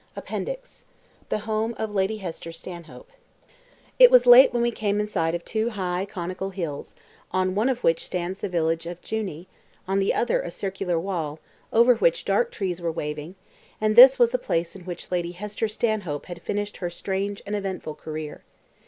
[0.15, 3.11] APPENDIX—THE HOME OF LADY HESTER STANHOPE
[3.99, 6.95] It was late when we came in sight of two high conical hills,
[7.29, 9.45] on one of which stands the village of Djouni,
[9.87, 11.37] on the other a circular wall,
[11.71, 13.35] over which dark trees were waving;
[13.79, 17.55] and this was the place in which Lady Hester Stanhope had finished her strange and
[17.55, 18.43] eventful career.